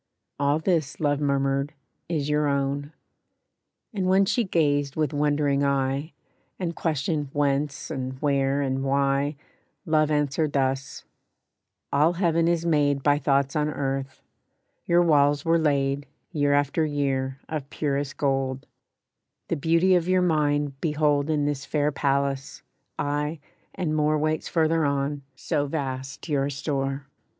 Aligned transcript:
"All 0.39 0.57
this," 0.57 0.99
Love 0.99 1.19
murmured, 1.21 1.73
"is 2.09 2.27
your 2.27 2.47
own." 2.47 2.91
And 3.93 4.07
when 4.07 4.25
she 4.25 4.43
gazed 4.43 4.95
with 4.95 5.13
wondering 5.13 5.63
eye, 5.63 6.13
And 6.57 6.75
questioned 6.75 7.29
whence 7.33 7.91
and 7.91 8.19
where 8.19 8.61
and 8.63 8.83
why, 8.83 9.35
Love 9.85 10.09
answered 10.09 10.53
thus: 10.53 11.03
"All 11.93 12.13
Heaven 12.13 12.47
is 12.47 12.65
made 12.65 13.03
By 13.03 13.19
thoughts 13.19 13.55
on 13.55 13.69
earth; 13.69 14.23
your 14.87 15.03
walls 15.03 15.45
were 15.45 15.59
laid, 15.59 16.07
Year 16.31 16.53
after 16.53 16.83
year, 16.83 17.37
of 17.47 17.69
purest 17.69 18.17
gold; 18.17 18.65
The 19.49 19.55
beauty 19.55 19.93
of 19.93 20.07
your 20.09 20.23
mind 20.23 20.81
behold 20.81 21.29
In 21.29 21.45
this 21.45 21.63
fair 21.63 21.91
palace; 21.91 22.63
aye, 22.97 23.39
and 23.75 23.95
more 23.95 24.17
Waits 24.17 24.47
farther 24.49 24.83
on, 24.83 25.21
so 25.35 25.67
vast 25.67 26.27
your 26.27 26.49
store. 26.49 27.05